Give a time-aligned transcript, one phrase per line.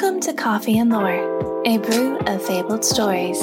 [0.00, 3.40] Welcome to Coffee and Lore, a brew of fabled stories.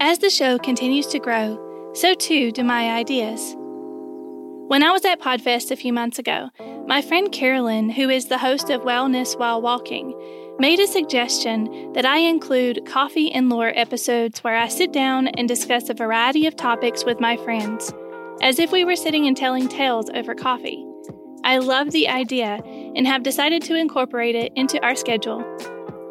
[0.00, 3.54] As the show continues to grow, so too do my ideas.
[4.68, 6.50] When I was at Podfest a few months ago,
[6.86, 10.12] my friend Carolyn, who is the host of Wellness While Walking,
[10.58, 15.46] made a suggestion that I include coffee and lore episodes where I sit down and
[15.46, 17.92] discuss a variety of topics with my friends,
[18.40, 20.84] as if we were sitting and telling tales over coffee.
[21.44, 25.44] I love the idea and have decided to incorporate it into our schedule.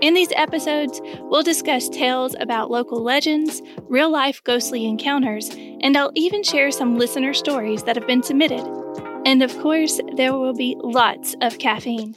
[0.02, 6.12] In these episodes, we'll discuss tales about local legends, real life ghostly encounters, and I'll
[6.16, 8.64] even share some listener stories that have been submitted.
[9.26, 12.16] And of course, there will be lots of caffeine.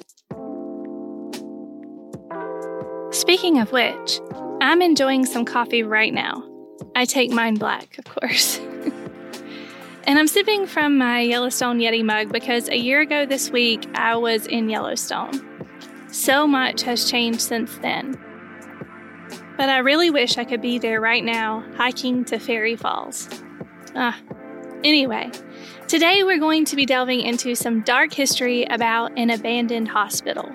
[3.10, 4.20] Speaking of which,
[4.60, 6.44] I'm enjoying some coffee right now.
[6.94, 8.58] I take mine black, of course.
[10.04, 14.16] and I'm sipping from my Yellowstone Yeti mug because a year ago this week I
[14.16, 15.40] was in Yellowstone.
[16.12, 18.18] So much has changed since then.
[19.56, 23.26] But I really wish I could be there right now, hiking to Fairy Falls.
[23.94, 24.20] Ah,
[24.84, 25.30] anyway,
[25.86, 30.54] today we're going to be delving into some dark history about an abandoned hospital.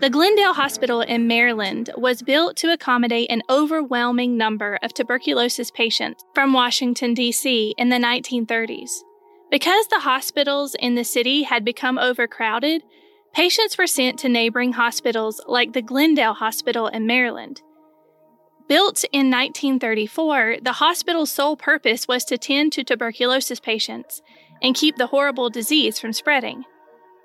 [0.00, 5.70] The Glenn Dale Hospital in Maryland was built to accommodate an overwhelming number of tuberculosis
[5.70, 7.74] patients from Washington, D.C.
[7.76, 8.92] in the 1930s.
[9.50, 12.82] Because the hospitals in the city had become overcrowded,
[13.34, 17.60] patients were sent to neighboring hospitals like the Glenn Dale Hospital in Maryland.
[18.68, 24.22] Built in 1934, the hospital's sole purpose was to tend to tuberculosis patients
[24.62, 26.64] and keep the horrible disease from spreading.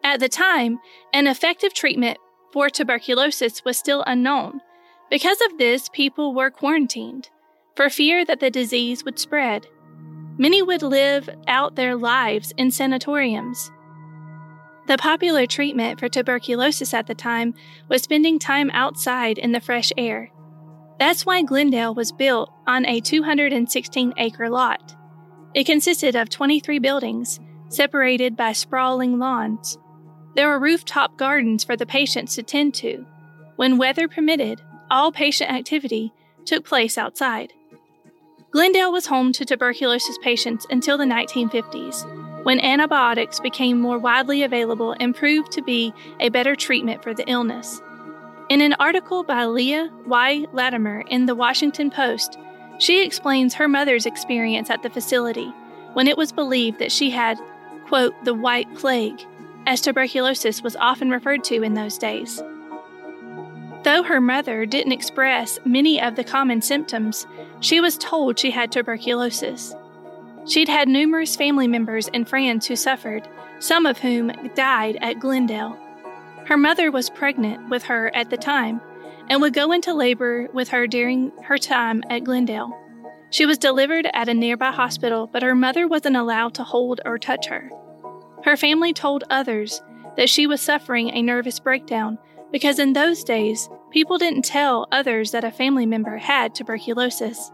[0.04, 0.80] At the time,
[1.14, 2.18] an effective treatment
[2.56, 4.62] for tuberculosis was still unknown.
[5.10, 7.30] Because of this, people were quarantined
[7.76, 9.68] for fear that the disease would spread.
[10.38, 13.72] Many would live out their lives in sanatoriums.
[14.88, 17.56] The popular treatment for tuberculosis at the time
[17.90, 20.32] was spending time outside in the fresh air.
[20.98, 24.96] That's why Glenn Dale was built on a 216 acre lot.
[25.54, 29.78] It consisted of 23 buildings, separated by sprawling lawns.
[30.36, 33.06] There were rooftop gardens for the patients to tend to.
[33.56, 36.12] When weather permitted, all patient activity
[36.44, 37.54] took place outside.
[38.52, 44.44] Glenn Dale was home to tuberculosis patients until the 1950s, when antibiotics became more widely
[44.44, 47.82] available and proved to be a better treatment for the illness.
[48.50, 50.46] In an article by Leah Y.
[50.54, 52.38] Latimer in the Washington Post,
[52.78, 55.52] she explains her mother's experience at the facility
[55.94, 57.40] when it was believed that she had,
[57.88, 59.20] quote, the white plague,
[59.66, 62.42] as tuberculosis was often referred to in those days.
[63.84, 67.28] Though her mother didn't express many of the common symptoms,
[67.60, 69.76] she was told she had tuberculosis.
[70.48, 73.28] She'd had numerous family members and friends who suffered,
[73.60, 75.78] some of whom died at Glenn Dale.
[76.46, 78.82] Her mother was pregnant with her at the time
[79.30, 82.72] and would go into labor with her during her time at Glenn Dale.
[83.32, 87.18] She was delivered at a nearby hospital, but her mother wasn't allowed to hold or
[87.18, 87.70] touch her.
[88.46, 89.82] Her family told others
[90.18, 92.20] that she was suffering a nervous breakdown
[92.52, 97.52] because in those days, people didn't tell others that a family member had tuberculosis.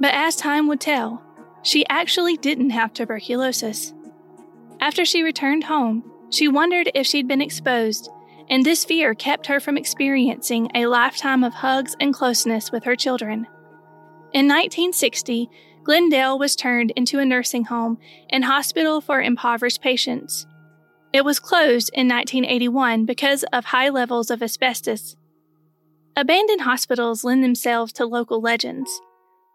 [0.00, 1.22] But as time would tell,
[1.62, 3.94] she actually didn't have tuberculosis.
[4.80, 8.10] After she returned home, she wondered if she'd been exposed,
[8.50, 12.96] and this fear kept her from experiencing a lifetime of hugs and closeness with her
[12.96, 13.46] children.
[14.32, 15.48] In 1960,
[15.88, 17.96] Glenn Dale was turned into a nursing home
[18.28, 20.46] and hospital for impoverished patients.
[21.14, 25.16] It was closed in 1981 because of high levels of asbestos.
[26.14, 29.00] Abandoned hospitals lend themselves to local legends.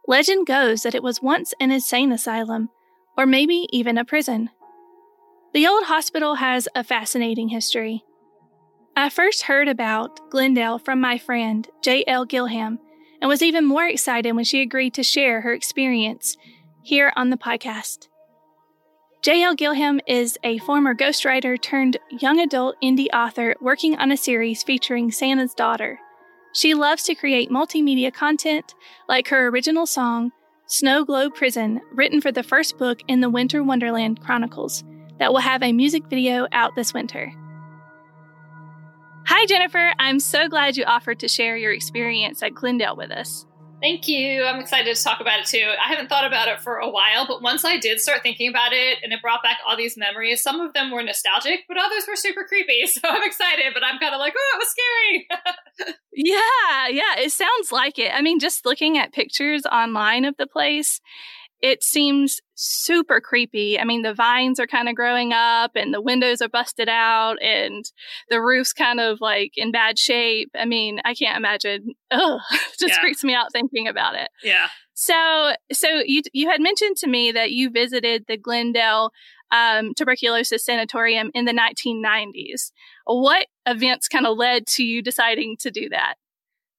[0.07, 2.69] Legend goes that it was once an insane asylum,
[3.15, 4.49] or maybe even a prison.
[5.53, 8.03] The old hospital has a fascinating history.
[8.95, 12.25] I first heard about Glenn Dale from my friend, J.L.
[12.25, 12.79] Gillham,
[13.23, 16.35] and was even more excited when she agreed to share her experience
[16.81, 18.09] here on the podcast.
[19.21, 19.55] J.L.
[19.55, 25.09] Gillham is a former ghostwriter turned young adult indie author working on a series featuring
[25.09, 25.99] Santa's daughter.
[26.53, 28.75] She loves to create multimedia content
[29.07, 30.33] like her original song,
[30.67, 34.83] Snow Globe Prison, written for the first book in the Winter Wonderland Chronicles,
[35.19, 37.33] that will have a music video out this winter.
[39.25, 39.93] Hi, Jennifer.
[39.99, 43.45] I'm so glad you offered to share your experience at Glenn Dale with us.
[43.81, 44.45] Thank you.
[44.45, 45.73] I'm excited to talk about it too.
[45.83, 48.71] I haven't thought about it for a while, but once I did start thinking about
[48.71, 52.05] it and it brought back all these memories, some of them were nostalgic, but others
[52.07, 52.83] were super creepy.
[52.87, 55.95] So I'm excited, but I'm kind of like, oh, it was scary.
[56.15, 58.11] Yeah, yeah, it sounds like it.
[58.13, 61.01] I mean, just looking at pictures online of the place,
[61.63, 63.79] it seems super creepy.
[63.79, 67.41] I mean, the vines are kind of growing up and the windows are busted out
[67.41, 67.85] and
[68.29, 70.51] the roof's kind of like in bad shape.
[70.53, 71.95] I mean, I can't imagine.
[72.11, 72.41] Ugh,
[72.77, 72.99] just yeah.
[72.99, 74.27] freaks me out thinking about it.
[74.43, 74.67] Yeah.
[74.93, 79.11] So, so you you had mentioned to me that you visited the Glenn Dale
[79.49, 82.71] um, tuberculosis sanatorium in the 1990s.
[83.05, 86.15] What events kind of led to you deciding to do that?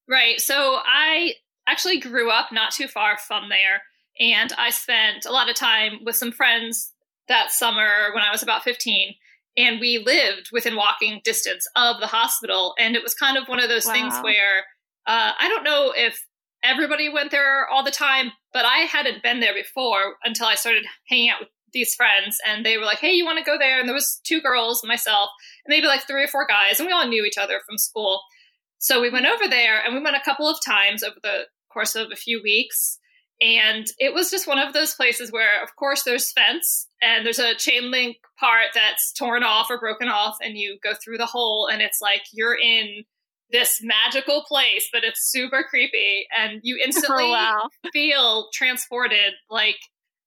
[0.06, 0.42] Right.
[0.42, 1.36] So I
[1.66, 3.80] actually grew up not too far from there.
[4.18, 6.92] And I spent a lot of time with some friends
[7.28, 9.14] that summer when I was about 15.
[9.56, 12.74] And we lived within walking distance of the hospital.
[12.78, 13.92] And it was kind of one of those wow.
[13.92, 14.64] things where
[15.06, 16.24] uh, I don't know if
[16.62, 20.84] everybody went there all the time, but I hadn't been there before until I started
[21.08, 22.38] hanging out with these friends.
[22.46, 23.78] And they were like, hey, you want to go there?
[23.78, 25.30] And there was two girls, myself,
[25.64, 26.80] and maybe like three or four guys.
[26.80, 28.20] And we all knew each other from school.
[28.78, 31.94] So we went over there and we went a couple of times over the course
[31.94, 32.98] of a few weeks.
[33.40, 37.40] And it was just one of those places where, of course, there's fence and there's
[37.40, 41.26] a chain link part that's torn off or broken off, and you go through the
[41.26, 43.04] hole, and it's like you're in
[43.50, 47.68] this magical place, but it's super creepy, and you oh, instantly oh, wow.
[47.92, 49.34] feel transported.
[49.50, 49.78] Like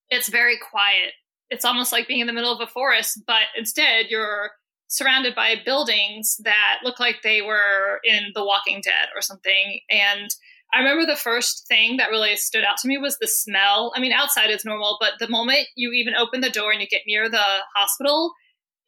[0.09, 1.13] it's very quiet.
[1.49, 4.51] It's almost like being in the middle of a forest, but instead you're
[4.89, 10.29] surrounded by buildings that look like they were in The Walking Dead or something, and
[10.73, 13.93] I remember the first thing that really stood out to me was the smell.
[13.95, 16.87] I mean, outside is normal, but the moment you even open the door and you
[16.87, 17.43] get near the
[17.75, 18.33] hospital,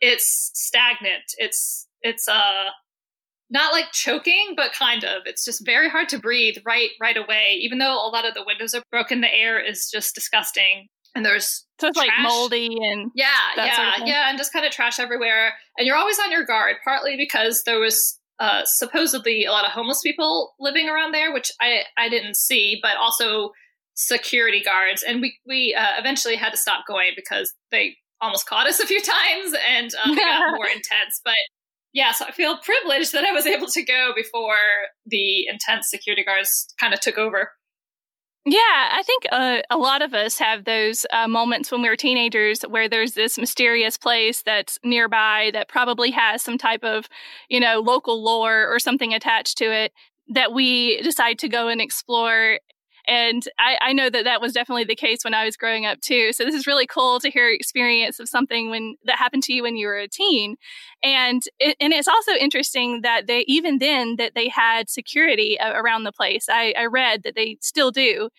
[0.01, 1.23] it's stagnant.
[1.37, 2.65] It's it's uh
[3.49, 5.23] not like choking, but kind of.
[5.25, 7.57] It's just very hard to breathe right right away.
[7.61, 10.87] Even though a lot of the windows are broken, the air is just disgusting.
[11.15, 12.07] And there's so it's trash.
[12.07, 13.27] like moldy and yeah,
[13.57, 15.53] yeah, sort of yeah, and just kind of trash everywhere.
[15.77, 19.71] And you're always on your guard, partly because there was uh, supposedly a lot of
[19.71, 23.51] homeless people living around there, which I, I didn't see, but also
[23.95, 25.03] security guards.
[25.03, 28.87] And we, we uh, eventually had to stop going because they almost caught us a
[28.87, 31.21] few times and uh, got more intense.
[31.23, 31.35] But
[31.91, 34.55] yeah, so I feel privileged that I was able to go before
[35.05, 37.51] the intense security guards kind of took over.
[38.45, 41.95] Yeah, I think uh, a lot of us have those uh, moments when we were
[41.95, 47.09] teenagers where there's this mysterious place that's nearby that probably has some type of,
[47.49, 49.91] you know, local lore or something attached to it
[50.29, 52.59] that we decide to go and explore
[53.09, 55.99] and I, I, know that that was definitely the case when I was growing up
[55.99, 56.31] too.
[56.31, 59.63] So this is really cool to hear experience of something when that happened to you
[59.63, 60.57] when you were a teen.
[61.01, 66.03] And it, and it's also interesting that they even then that they had security around
[66.03, 66.45] the place.
[66.49, 68.29] I, I read that they still do.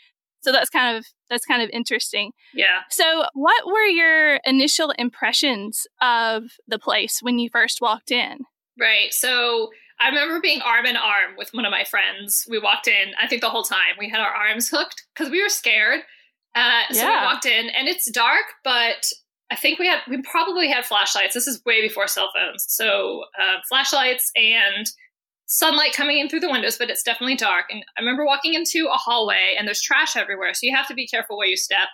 [0.42, 2.30] So that's kind of that's kind of interesting.
[2.54, 2.82] Yeah.
[2.90, 8.38] So what were your initial impressions of the place when you first walked in?
[8.78, 9.12] Right.
[9.12, 9.70] So
[10.00, 12.46] I remember being arm in arm with one of my friends.
[12.48, 15.42] We walked in, I think the whole time we had our arms hooked because we
[15.42, 16.00] were scared.
[16.54, 17.20] Uh, so yeah.
[17.20, 19.06] we walked in, and it's dark, but
[19.50, 21.34] I think we had we probably had flashlights.
[21.34, 24.90] This is way before cell phones, so uh, flashlights and
[25.46, 27.66] sunlight coming in through the windows, but it's definitely dark.
[27.70, 30.94] And I remember walking into a hallway, and there's trash everywhere, so you have to
[30.94, 31.88] be careful where you step.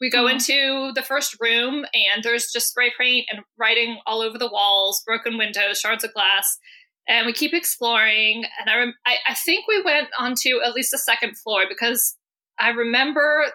[0.00, 0.34] We go mm-hmm.
[0.34, 5.02] into the first room, and there's just spray paint and writing all over the walls,
[5.06, 6.58] broken windows, shards of glass
[7.08, 8.44] and we keep exploring.
[8.60, 12.16] And I, rem- I, I think we went onto at least the second floor because
[12.58, 13.46] I remember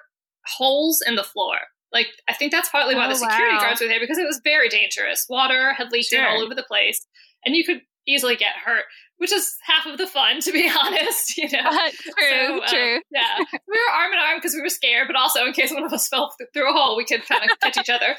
[0.46, 1.58] holes in the floor.
[1.94, 3.62] Like I think that's partly why oh, the security wow.
[3.62, 5.26] guards were there because it was very dangerous.
[5.30, 6.20] Water had leaked sure.
[6.20, 7.06] in all over the place,
[7.46, 8.84] and you could easily get hurt,
[9.18, 11.38] which is half of the fun, to be honest.
[11.38, 13.00] You know, uh, true, so, uh, true.
[13.12, 15.84] yeah, we were arm in arm because we were scared, but also in case one
[15.84, 18.16] of us fell through a hole, we could kind of catch each other.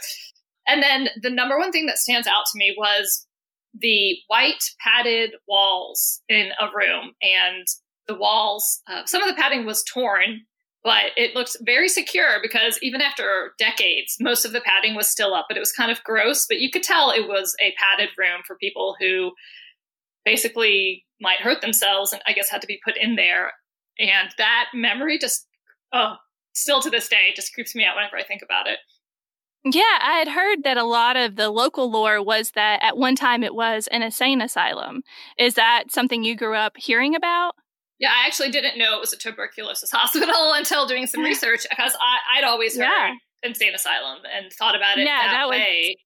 [0.67, 3.27] And then the number one thing that stands out to me was
[3.79, 7.67] the white padded walls in a room and
[8.07, 10.41] the walls uh, some of the padding was torn
[10.85, 15.35] but it looked very secure because even after decades most of the padding was still
[15.35, 18.11] up but it was kind of gross but you could tell it was a padded
[18.17, 19.33] room for people who
[20.25, 23.53] basically might hurt themselves and i guess had to be put in there.
[23.99, 25.47] And that memory just
[25.93, 26.17] oh
[26.53, 28.79] still to this day just creeps me out whenever i think about it
[29.65, 33.17] yeah, I had heard that a lot of the local lore was that at one
[33.17, 35.03] time it was an insane asylum.
[35.39, 37.55] Is that something you grew up hearing about?
[37.99, 41.97] Yeah, I actually didn't know it was a tuberculosis hospital until doing some research because
[42.01, 43.15] I, would always heard yeah.
[43.43, 45.85] insane asylum and thought about it yeah, that, that way.
[45.89, 45.97] Was,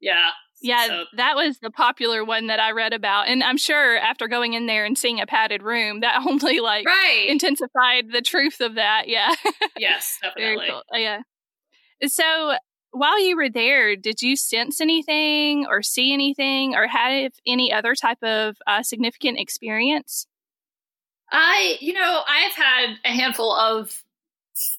[0.00, 0.30] yeah.
[0.60, 1.04] Yeah, so.
[1.16, 3.28] that was the popular one that I read about.
[3.28, 6.84] And I'm sure after going in there and seeing a padded room, that only like
[6.84, 7.26] right.
[7.28, 9.04] intensified the truth of that.
[9.06, 9.32] Yeah.
[9.78, 10.66] Yes, definitely.
[10.68, 10.82] Cool.
[10.94, 11.20] Yeah.
[12.06, 12.56] So
[12.98, 17.94] while you were there, did you sense anything or see anything or have any other
[17.94, 20.26] type of uh, significant experience?
[21.30, 24.02] I, you know, I've had a handful of,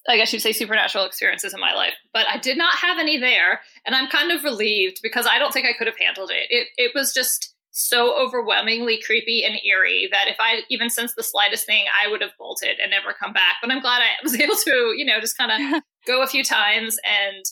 [0.08, 3.18] I guess you'd say, supernatural experiences in my life, but I did not have any
[3.18, 6.46] there, and I'm kind of relieved because I don't think I could have handled it.
[6.50, 11.22] It it was just so overwhelmingly creepy and eerie that if I even sensed the
[11.22, 13.56] slightest thing, I would have bolted and never come back.
[13.62, 16.42] But I'm glad I was able to, you know, just kind of go a few
[16.42, 17.44] times and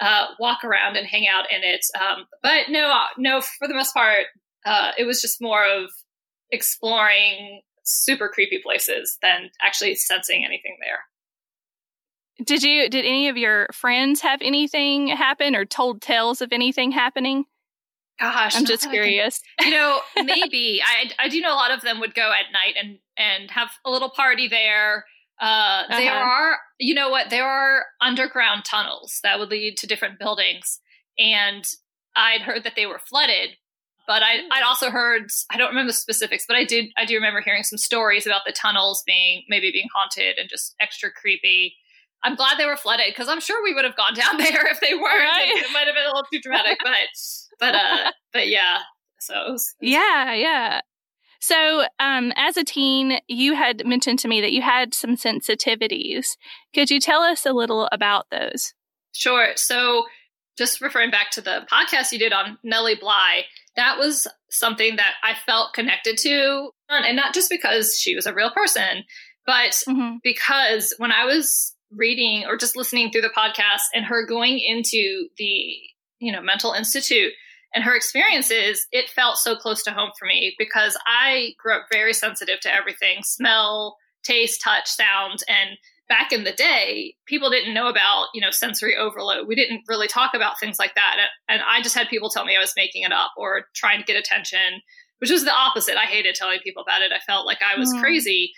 [0.00, 1.84] uh, walk around and hang out in it.
[2.00, 4.26] Um, but no, no, for the most part,
[4.64, 5.90] uh, it was just more of
[6.50, 11.00] exploring super creepy places than actually sensing anything there.
[12.44, 12.88] Did you?
[12.88, 17.44] Did any of your friends have anything happen or told tales of anything happening?
[18.18, 19.40] Gosh, I'm just curious.
[19.60, 22.74] you know, maybe I I do know a lot of them would go at night
[22.80, 25.04] and and have a little party there.
[25.40, 25.98] Uh, uh-huh.
[25.98, 27.30] There are, you know what?
[27.30, 30.80] There are underground tunnels that would lead to different buildings,
[31.18, 31.64] and
[32.14, 33.50] I'd heard that they were flooded.
[34.06, 37.14] But I, I'd also heard, I don't remember the specifics, but I did, I do
[37.14, 41.76] remember hearing some stories about the tunnels being maybe being haunted and just extra creepy.
[42.24, 44.80] I'm glad they were flooded because I'm sure we would have gone down there if
[44.80, 45.04] they weren't.
[45.04, 45.52] Right.
[45.54, 46.92] It might have been a little too dramatic, but
[47.60, 48.78] but uh, but yeah.
[49.20, 50.80] So it was, it was yeah, yeah.
[51.40, 56.36] So, um, as a teen, you had mentioned to me that you had some sensitivities.
[56.74, 58.74] Could you tell us a little about those?
[59.14, 59.52] Sure.
[59.56, 60.04] So,
[60.58, 63.44] just referring back to the podcast you did on Nellie Bly,
[63.76, 68.34] that was something that I felt connected to, and not just because she was a
[68.34, 69.04] real person,
[69.46, 70.16] but mm-hmm.
[70.22, 75.28] because when I was reading or just listening through the podcast and her going into
[75.38, 75.76] the
[76.18, 77.32] you know mental institute
[77.74, 81.86] and her experiences, it felt so close to home for me because I grew up
[81.92, 85.40] very sensitive to everything smell, taste, touch, sound.
[85.48, 89.46] And back in the day, people didn't know about, you know, sensory overload.
[89.46, 91.16] We didn't really talk about things like that.
[91.48, 94.04] And I just had people tell me I was making it up or trying to
[94.04, 94.82] get attention,
[95.18, 95.96] which was the opposite.
[95.96, 97.12] I hated telling people about it.
[97.12, 98.00] I felt like I was mm.
[98.00, 98.52] crazy.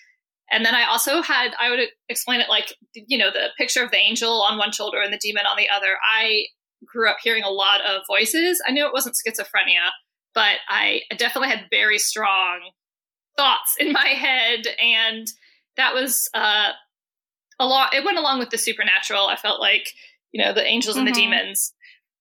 [0.50, 3.90] And then I also had, I would explain it like, you know, the picture of
[3.90, 5.99] the angel on one shoulder and the demon on the other.
[6.11, 6.47] I
[6.87, 8.62] grew up hearing a lot of voices.
[8.67, 9.91] I knew it wasn't schizophrenia,
[10.35, 12.71] but I definitely had very strong
[13.37, 14.67] thoughts in my head.
[14.79, 15.27] And
[15.77, 16.71] that was uh,
[17.59, 19.27] a lot, it went along with the supernatural.
[19.27, 19.89] I felt like,
[20.33, 21.15] you know, the angels and mm-hmm.
[21.15, 21.73] the demons.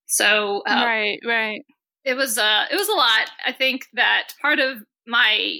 [0.08, 1.62] So, uh, right, right.
[2.03, 3.32] It was, uh, it was a lot.
[3.46, 4.77] I think that part of
[5.08, 5.58] my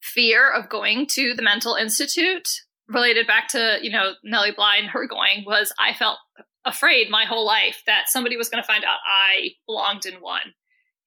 [0.00, 2.48] fear of going to the mental institute
[2.88, 6.18] related back to, you know, Nellie Bly and her going was I felt
[6.64, 10.54] afraid my whole life that somebody was going to find out I belonged in one.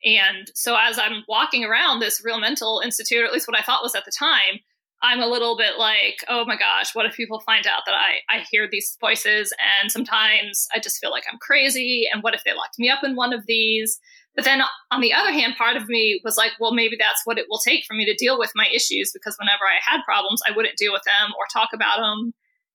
[0.04, 3.64] And so as I'm walking around this real mental institute, or at least what I
[3.64, 4.60] thought was at the time,
[5.02, 8.38] I'm a little bit like, oh my gosh, what if people find out that I,
[8.38, 9.54] I hear these voices?
[9.82, 12.08] And sometimes I just feel like I'm crazy.
[12.12, 14.00] And what if they locked me up in one of these?
[14.36, 17.38] But then on the other hand, part of me was like, well, maybe that's what
[17.38, 20.42] it will take for me to deal with my issues because whenever I had problems,
[20.48, 22.34] I wouldn't deal with them or talk about them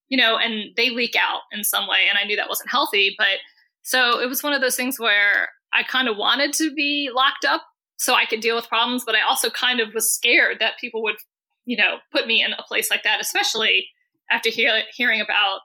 [0.08, 2.04] you know, and they leak out in some way.
[2.08, 3.14] And I knew that wasn't healthy.
[3.18, 3.38] But
[3.82, 7.44] so it was one of those things where I kind of wanted to be locked
[7.44, 7.62] up
[7.96, 11.02] so I could deal with problems, but I also kind of was scared that people
[11.02, 11.16] would,
[11.66, 13.88] you know, put me in a place like that, especially
[14.30, 15.60] after hear, hearing about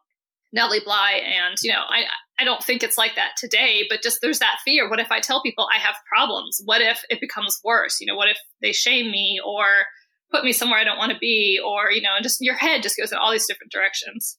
[0.52, 1.22] Nellie Bly.
[1.24, 2.06] And, you know, I,
[2.40, 4.90] I don't think it's like that today, but just there's that fear.
[4.90, 6.60] What if I tell people I have problems?
[6.66, 8.02] What if it becomes worse?
[8.02, 9.64] You know, what if they shame me or
[10.34, 12.82] put me somewhere I don't want to be, or, you know, and just your head
[12.82, 14.38] just goes in all these different directions.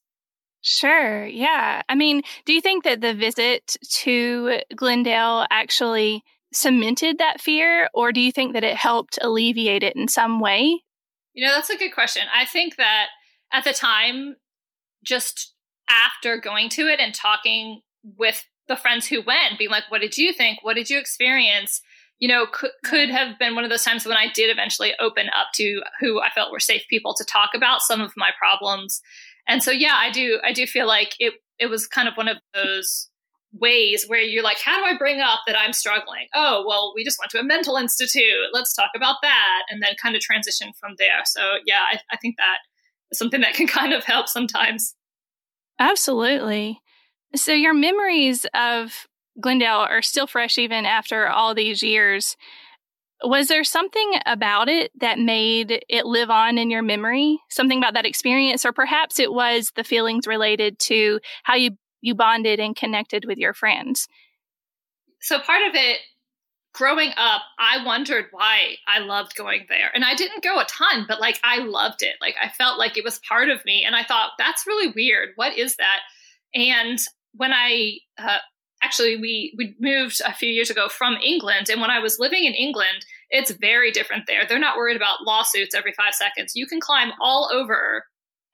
[0.61, 1.27] Sure.
[1.27, 1.83] Yeah.
[1.89, 6.23] I mean, do you think that the visit to Glenn Dale actually
[6.53, 10.81] cemented that fear, or do you think that it helped alleviate it in some way?
[11.35, 12.23] You know, that's a good question.
[12.35, 13.09] I think that
[13.53, 14.37] at the time,
[15.05, 15.55] just
[15.89, 20.17] after going to it and talking with the friends who went, being like, what did
[20.17, 20.61] you think?
[20.63, 21.83] What did you experience?
[22.19, 25.27] You know, could, could have been one of those times when I did eventually open
[25.29, 29.01] up to who I felt were safe people to talk about some of my problems.
[29.47, 32.29] And so, yeah, I do, I do feel like it, it was kind of one
[32.29, 33.11] of those
[33.53, 36.27] ways where you're like, how do I bring up that I'm struggling?
[36.35, 38.51] Oh, well, we just went to a mental institute.
[38.53, 39.63] Let's talk about that.
[39.71, 41.23] And then kind of transition from there.
[41.25, 42.59] So, yeah, I, I think that
[43.11, 44.95] is something that can kind of help sometimes.
[45.79, 46.81] Absolutely.
[47.35, 49.07] So, your memories of
[49.41, 52.37] Glenn Dale are still fresh even after all these years.
[53.23, 57.39] Was there something about it that made it live on in your memory?
[57.49, 62.15] Something about that experience, or perhaps it was the feelings related to how you you
[62.15, 64.09] bonded and connected with your friends.
[65.21, 66.01] So part of it
[66.75, 69.91] growing up, I wondered why I loved going there.
[69.95, 72.17] And I didn't go a ton, but like I loved it.
[72.21, 73.85] Like I felt like it was part of me.
[73.87, 75.31] And I thought, that's really weird.
[75.37, 76.01] What is that?
[76.53, 76.99] And
[77.33, 78.39] when I uh,
[78.85, 82.45] actually we we moved a few years ago from England and when I was living
[82.45, 84.43] in England It's very different there.
[84.47, 86.53] They're not worried about lawsuits every five seconds.
[86.55, 88.05] You can climb all over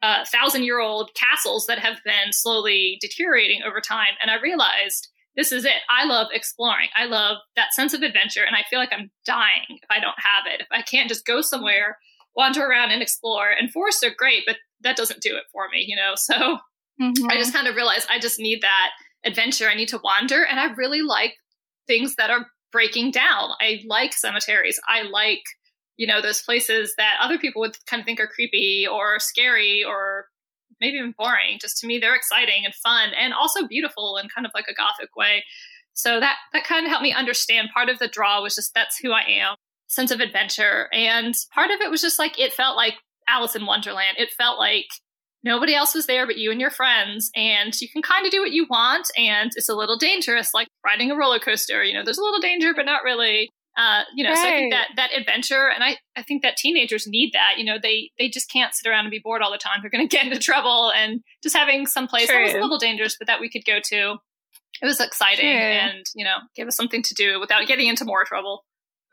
[0.02, 4.14] uh, thousand year old castles that have been slowly deteriorating over time.
[4.22, 5.82] And I realized this is it.
[5.88, 6.88] I love exploring.
[6.96, 8.44] I love that sense of adventure.
[8.46, 10.60] And I feel like I'm dying if I don't have it.
[10.60, 11.98] If I can't just go somewhere,
[12.34, 13.50] wander around and explore.
[13.50, 16.14] And forests are great, but that doesn't do it for me, you know?
[16.16, 16.58] So
[17.00, 17.30] mm-hmm.
[17.30, 18.90] I just kind of realized I just need that
[19.24, 19.68] adventure.
[19.68, 20.44] I need to wander.
[20.44, 21.34] And I really like
[21.86, 23.50] things that are breaking down.
[23.60, 24.80] I like cemeteries.
[24.88, 25.42] I like,
[25.96, 29.84] you know, those places that other people would kind of think are creepy or scary
[29.84, 30.26] or
[30.80, 31.58] maybe even boring.
[31.60, 34.74] Just to me, they're exciting and fun and also beautiful in kind of like a
[34.74, 35.44] gothic way.
[35.92, 37.68] So that that kind of helped me understand.
[37.74, 39.56] Part of the draw was just that's who I am,
[39.88, 42.94] sense of adventure, and part of it was just like it felt like
[43.28, 44.16] Alice in Wonderland.
[44.18, 44.86] It felt like
[45.42, 48.40] nobody else was there but you and your friends and you can kind of do
[48.40, 52.04] what you want and it's a little dangerous like riding a roller coaster you know
[52.04, 54.36] there's a little danger but not really uh, you know, right.
[54.36, 57.54] so I think that that adventure, and I, I think that teenagers need that.
[57.56, 59.78] You know, they they just can't sit around and be bored all the time.
[59.80, 62.36] They're going to get into trouble, and just having some place True.
[62.36, 64.16] that was a little dangerous, but that we could go to,
[64.82, 65.56] it was exciting, True.
[65.56, 68.64] and you know, give us something to do without getting into more trouble.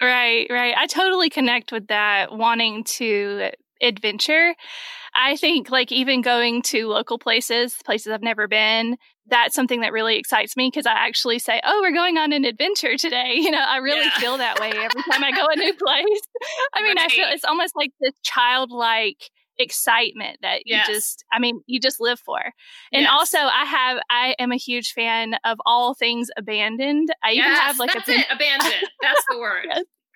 [0.01, 0.75] Right, right.
[0.75, 2.31] I totally connect with that.
[2.35, 4.55] Wanting to adventure.
[5.15, 8.97] I think like even going to local places, places I've never been,
[9.29, 12.45] that's something that really excites me because I actually say, "Oh, we're going on an
[12.45, 14.19] adventure today." You know, I really yeah.
[14.19, 16.21] feel that way every time I go a new place.
[16.73, 17.05] I mean, right.
[17.05, 19.29] I feel it's almost like this childlike
[19.59, 22.39] excitement that you just I mean, you just live for.
[22.91, 23.11] And yes.
[23.11, 27.09] also I have I am a huge fan of all things abandoned.
[27.23, 28.89] I yes, even have like a it, abandoned.
[29.01, 29.67] That's the word.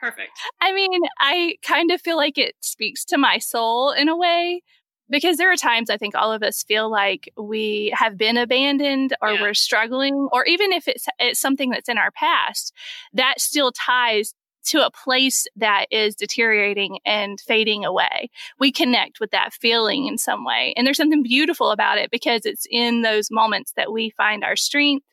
[0.01, 0.31] Perfect.
[0.59, 4.63] I mean, I kind of feel like it speaks to my soul in a way
[5.11, 9.15] because there are times I think all of us feel like we have been abandoned
[9.21, 9.41] or yeah.
[9.41, 12.73] we're struggling, or even if it's, it's something that's in our past,
[13.13, 18.29] that still ties to a place that is deteriorating and fading away.
[18.59, 20.73] We connect with that feeling in some way.
[20.75, 24.55] And there's something beautiful about it because it's in those moments that we find our
[24.55, 25.05] strength,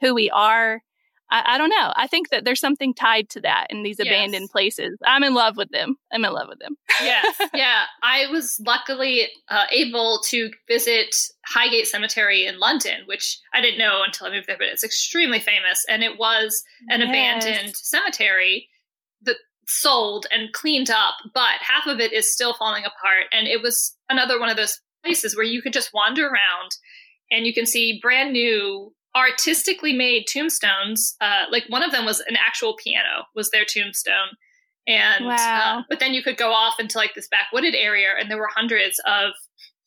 [0.00, 0.82] who we are,
[1.32, 1.92] I, I, don't know.
[1.96, 4.06] I think that there's something tied to that in these yes.
[4.06, 4.98] abandoned places.
[5.04, 5.96] I'm in love with them.
[6.12, 6.76] I'm in love with them.
[7.02, 7.40] yes.
[7.54, 7.84] Yeah.
[8.02, 11.16] I was luckily uh, able to visit
[11.46, 15.40] Highgate Cemetery in London, which I didn't know until I moved there, but it's extremely
[15.40, 15.84] famous.
[15.88, 17.08] And it was an yes.
[17.08, 18.68] abandoned cemetery
[19.22, 23.24] that sold and cleaned up, but half of it is still falling apart.
[23.32, 26.72] And it was another one of those places where you could just wander around
[27.30, 31.16] and you can see brand new artistically made tombstones.
[31.20, 34.36] Uh, like one of them was an actual piano, was their tombstone.
[34.86, 35.78] And uh, wow.
[35.78, 38.48] uh, but then you could go off into like this backwooded area, and there were
[38.52, 39.32] hundreds of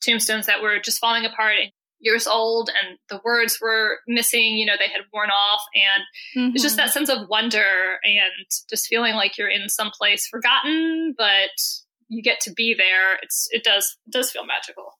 [0.02, 4.56] tombstones that were just falling apart and years old, and the words were missing.
[4.56, 6.54] You know, they had worn off, and mm-hmm.
[6.54, 11.14] it's just that sense of wonder and just feeling like you're in some place forgotten,
[11.16, 11.50] but
[12.08, 13.16] you get to be there.
[13.22, 14.92] It's it does it does feel magical.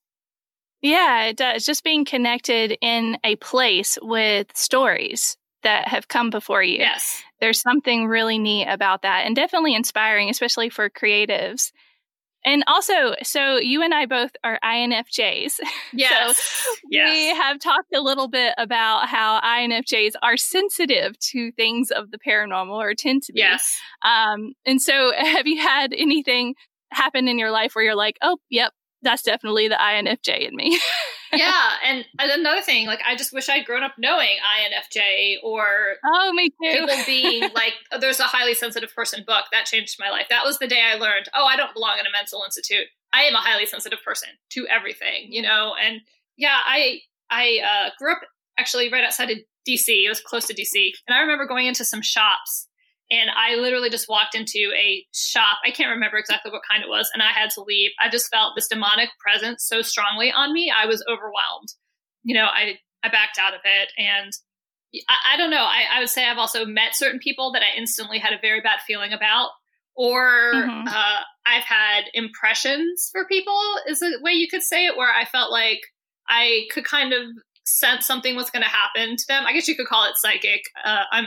[0.82, 1.64] Yeah, it does.
[1.64, 6.78] Just being connected in a place with stories that have come before you.
[6.78, 7.22] Yes.
[7.40, 11.72] There's something really neat about that and definitely inspiring, especially for creatives.
[12.44, 15.58] And also, so you and I both are INFJs.
[15.92, 16.38] Yes.
[16.38, 17.10] so yes.
[17.10, 22.18] we have talked a little bit about how INFJs are sensitive to things of the
[22.18, 23.40] paranormal or tend to be.
[23.40, 23.76] Yes.
[24.02, 26.54] Um, and so have you had anything
[26.92, 30.78] happen in your life where you're like, oh, yep, that's definitely the INFJ in me.
[31.32, 35.64] yeah, and, and, another thing, like I just wish I'd grown up knowing INFJ or
[36.04, 36.56] oh, me too.
[36.60, 40.26] People being like, oh, there's a highly sensitive person book that changed my life.
[40.30, 42.86] That was the day I learned, oh, I don't belong in a mental institute.
[43.12, 45.74] I am a highly sensitive person to everything, you know.
[45.80, 46.00] And
[46.36, 48.20] yeah, I I uh, grew up
[48.58, 49.88] actually right outside of DC.
[49.88, 52.65] It was close to DC, and I remember going into some shops
[53.10, 55.58] and I literally just walked into a shop.
[55.64, 57.90] I can't remember exactly what kind it was, and I had to leave.
[58.00, 60.72] I just felt this demonic presence so strongly on me.
[60.76, 61.68] I was overwhelmed.
[62.24, 64.32] You know, I I backed out of it, and
[65.08, 65.62] I, I don't know.
[65.62, 68.60] I, I, would say I've also met certain people that I instantly had a very
[68.60, 69.50] bad feeling about,
[69.94, 70.88] or mm-hmm.
[70.88, 73.58] uh, I've had impressions for people.
[73.86, 75.80] Is a way you could say it, where I felt like
[76.28, 77.22] I could kind of
[77.64, 79.44] sense something was going to happen to them.
[79.46, 80.62] I guess you could call it psychic.
[80.84, 81.26] Uh, I'm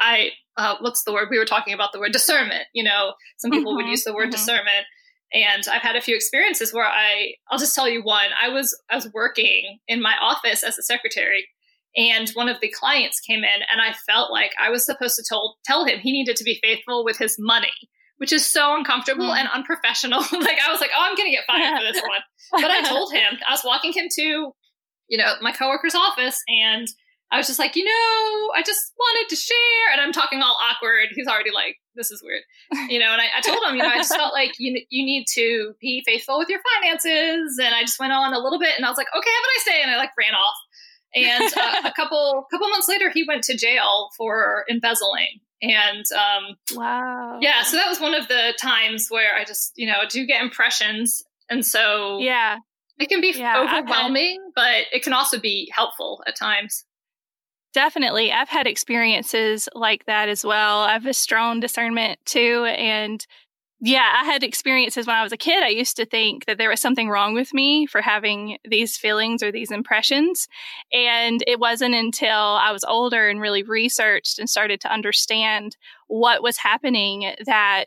[0.00, 2.64] I uh, what's the word we were talking about the word discernment.
[2.74, 4.32] You know, some people mm-hmm, would use the word mm-hmm.
[4.32, 4.86] discernment,
[5.32, 8.30] and I've had a few experiences where I I'll just tell you one.
[8.42, 11.46] I was I was working in my office as a secretary.
[11.96, 15.24] And one of the clients came in, and I felt like I was supposed to
[15.28, 17.72] tell tell him he needed to be faithful with his money,
[18.18, 19.36] which is so uncomfortable mm.
[19.36, 20.20] and unprofessional.
[20.32, 22.00] like I was like, oh, I'm going to get fired for this
[22.52, 22.62] one.
[22.62, 24.52] But I told him I was walking him to,
[25.08, 26.86] you know, my coworker's office, and
[27.32, 29.92] I was just like, you know, I just wanted to share.
[29.92, 31.08] And I'm talking all awkward.
[31.14, 32.42] He's already like, this is weird.
[32.88, 35.04] You know, and I, I told him, you know, I just felt like you, you
[35.04, 37.58] need to be faithful with your finances.
[37.62, 39.52] And I just went on a little bit and I was like, okay, have a
[39.56, 39.82] nice day.
[39.82, 40.56] And I like ran off.
[41.14, 45.40] And uh, a couple couple months later, he went to jail for embezzling.
[45.62, 49.86] And um, wow, yeah, so that was one of the times where I just you
[49.86, 52.58] know do get impressions, and so yeah,
[52.98, 56.86] it can be yeah, overwhelming, but it can also be helpful at times.
[57.72, 58.32] Definitely.
[58.32, 60.80] I've had experiences like that as well.
[60.80, 62.64] I have a strong discernment too.
[62.64, 63.24] And
[63.82, 65.62] yeah, I had experiences when I was a kid.
[65.62, 69.42] I used to think that there was something wrong with me for having these feelings
[69.42, 70.48] or these impressions.
[70.92, 75.76] And it wasn't until I was older and really researched and started to understand
[76.08, 77.86] what was happening that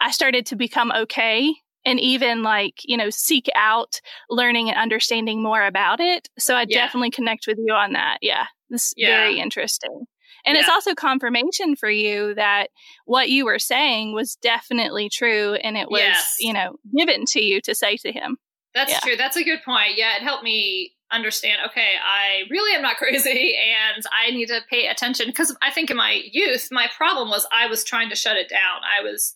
[0.00, 5.42] I started to become okay and even like, you know, seek out learning and understanding
[5.42, 6.28] more about it.
[6.38, 6.86] So I yeah.
[6.86, 8.18] definitely connect with you on that.
[8.20, 8.46] Yeah.
[8.74, 9.08] This yeah.
[9.08, 10.06] very interesting.
[10.46, 10.60] And yeah.
[10.60, 12.68] it's also confirmation for you that
[13.06, 16.36] what you were saying was definitely true and it was, yes.
[16.38, 18.36] you know, given to you to say to him.
[18.74, 18.98] That's yeah.
[19.00, 19.16] true.
[19.16, 19.96] That's a good point.
[19.96, 24.60] Yeah, it helped me understand okay, I really am not crazy and I need to
[24.68, 28.16] pay attention because I think in my youth, my problem was I was trying to
[28.16, 28.80] shut it down.
[28.82, 29.32] I was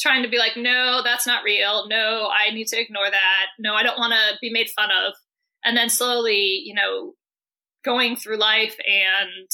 [0.00, 1.86] trying to be like, no, that's not real.
[1.88, 3.46] No, I need to ignore that.
[3.58, 5.14] No, I don't want to be made fun of.
[5.64, 7.14] And then slowly, you know,
[7.84, 9.48] going through life and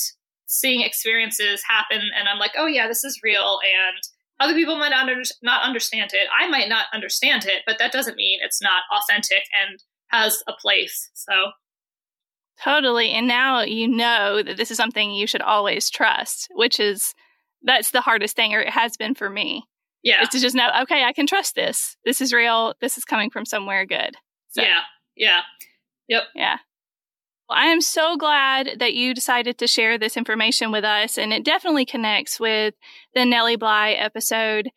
[0.46, 3.98] seeing experiences happen and i'm like oh yeah this is real and
[4.40, 6.26] other people might not, under- not understand it.
[6.36, 10.52] I might not understand it but that doesn't mean it's not authentic and has a
[10.52, 11.32] place so.
[12.62, 17.14] Totally and now you know that this is something you should always trust which is
[17.62, 19.64] that's the hardest thing or it has been for me.
[20.02, 20.22] Yeah.
[20.22, 21.96] It's to just know okay i can trust this.
[22.04, 22.74] This is real.
[22.80, 24.16] This is coming from somewhere good.
[24.50, 24.80] So, yeah
[25.16, 25.40] yeah.
[26.08, 26.22] Yep.
[26.34, 26.58] Yeah
[27.48, 31.32] well, I am so glad that you decided to share this information with us, and
[31.32, 32.74] it definitely connects with
[33.14, 34.70] the Nellie Bly episode.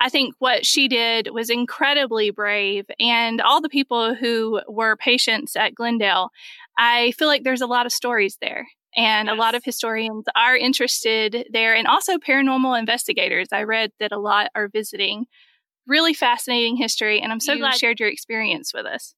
[0.00, 5.56] I think what she did was incredibly brave, and all the people who were patients
[5.56, 6.30] at Glenn Dale,
[6.76, 8.66] I feel like there's a lot of stories there.
[8.96, 9.34] And yes.
[9.34, 13.48] a lot of historians are interested there, and also paranormal investigators.
[13.52, 15.26] I read that a lot are visiting.
[15.86, 19.14] Really fascinating history, and I'm so you glad you shared your experience with us.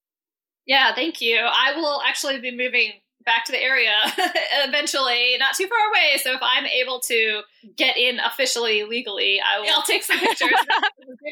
[0.70, 1.37] Yeah, thank you.
[1.37, 2.92] I will actually be moving
[3.24, 3.90] back to the area
[4.68, 6.16] eventually, not too far away.
[6.22, 7.40] So if I'm able to
[7.76, 10.52] get in officially legally, I will I'll take some pictures,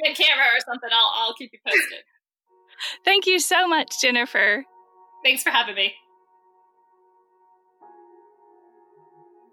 [0.03, 0.91] in camera or something.
[0.93, 2.01] I'll I'll keep you posted.
[3.05, 4.65] Thank you so much, Jennifer.
[5.23, 5.93] Thanks for having me.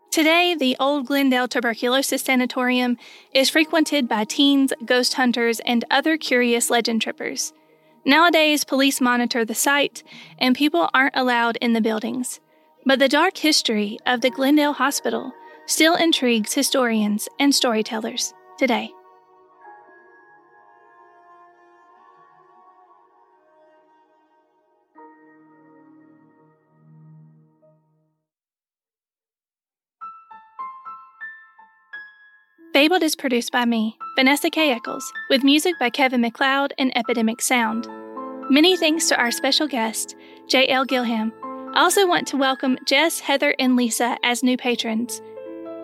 [0.09, 2.97] Today, the Old Glenn Dale Tuberculosis Sanatorium
[3.35, 7.53] is frequented by teens, ghost hunters, and other curious legend trippers.
[8.05, 10.03] Nowadays, police monitor the site
[10.37, 12.39] and people aren't allowed in the buildings.
[12.85, 15.33] But the dark history of the Glenn Dale Hospital
[15.65, 18.94] still intrigues historians and storytellers today.
[32.75, 34.69] Fabled is produced by me, Vanessa K.
[34.69, 37.87] Eccles, with music by Kevin MacLeod and Epidemic Sound.
[38.51, 40.17] Many thanks to our special guest,
[40.49, 40.85] J.L.
[40.85, 41.31] Gillham.
[41.73, 45.21] I also want to welcome Jess, Heather, and Lisa as new patrons.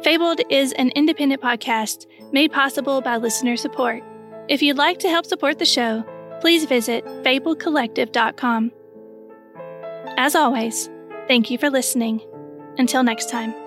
[0.03, 4.03] Fabled is an independent podcast made possible by listener support.
[4.49, 6.03] If you'd like to help support the show,
[6.41, 8.69] please visit fabledcollective.com.
[10.17, 10.89] As always,
[11.29, 12.19] thank you for listening.
[12.77, 13.60] Until next time.